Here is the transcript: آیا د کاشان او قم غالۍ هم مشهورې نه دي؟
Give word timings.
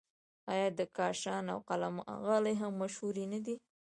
آیا 0.51 0.67
د 0.79 0.81
کاشان 0.97 1.45
او 1.53 1.59
قم 1.67 1.95
غالۍ 2.25 2.55
هم 2.61 2.71
مشهورې 2.81 3.25
نه 3.33 3.39
دي؟ 3.45 3.55